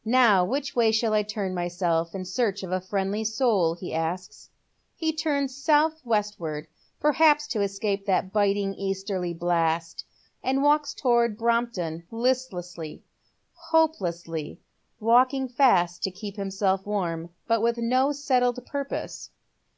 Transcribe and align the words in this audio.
"Now 0.04 0.44
which 0.44 0.76
way 0.76 0.92
shall 0.92 1.14
I 1.14 1.22
turn 1.22 1.54
my«elf 1.54 2.14
in 2.14 2.26
search 2.26 2.62
of 2.62 2.70
a 2.70 2.82
friendly 2.82 3.24
•Dul?" 3.24 3.78
he 3.78 3.94
asks. 3.94 4.50
jb 5.00 5.16
turns 5.16 5.56
south 5.56 6.02
westward, 6.04 6.66
perhaps 7.00 7.46
t» 7.46 7.58
escape 7.60 8.04
that 8.04 8.30
biting 8.30 8.74
easterly 8.74 9.32
blast, 9.32 10.04
and 10.42 10.62
walks 10.62 10.92
towards 10.92 11.38
Brompton, 11.38 12.02
listlessly, 12.10 13.04
hopelessly, 13.54 14.60
walking 15.00 15.48
fast 15.48 16.02
to 16.02 16.10
keep 16.10 16.36
himself 16.36 16.84
warm, 16.84 17.30
but 17.46 17.62
with 17.62 17.78
no 17.78 18.12
settled 18.12 18.60
purpose. 18.66 19.30